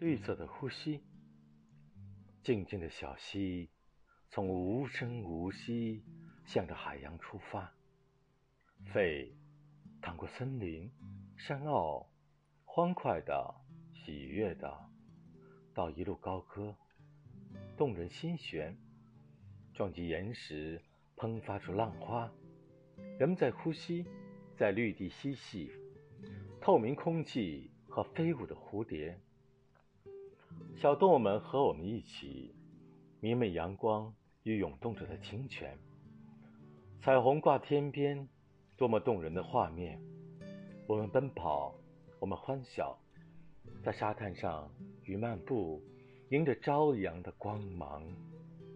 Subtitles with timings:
[0.00, 1.02] 绿色的呼吸。
[2.40, 3.68] 静静的小溪，
[4.28, 6.04] 从无声无息
[6.44, 7.74] 向着海洋出发。
[8.92, 9.36] 肺
[10.00, 10.88] 淌过森林、
[11.36, 12.08] 山坳，
[12.64, 13.52] 欢快的、
[13.92, 14.72] 喜悦的，
[15.74, 16.76] 到一路高歌，
[17.76, 18.78] 动人心弦，
[19.74, 20.80] 撞击岩石，
[21.16, 22.32] 喷发出浪花。
[23.18, 24.06] 人们在呼吸，
[24.56, 25.72] 在绿地嬉戏，
[26.60, 29.20] 透明空气和飞舞的蝴蝶。
[30.76, 32.54] 小动物们和我们一起，
[33.20, 35.76] 明媚阳光与涌动着的清泉，
[37.00, 38.28] 彩虹挂天边，
[38.76, 40.00] 多么动人的画面！
[40.86, 41.74] 我们奔跑，
[42.20, 42.98] 我们欢笑，
[43.82, 44.70] 在沙滩上
[45.04, 45.82] 与漫步，
[46.30, 48.02] 迎着朝阳的光芒。